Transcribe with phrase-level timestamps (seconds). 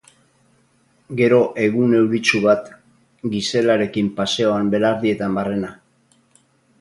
[1.17, 2.71] Gero egun euritsu bat,
[3.33, 5.71] Giselarekin paseoan belardietan barrena.